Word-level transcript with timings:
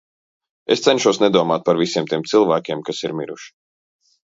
Es 0.75 0.81
cenšos 0.87 1.19
nedomāt 1.25 1.67
par 1.69 1.77
visiem 1.83 2.09
tiem 2.15 2.25
cilvēkiem, 2.33 2.83
kas 2.91 3.05
ir 3.09 3.17
miruši. 3.21 3.55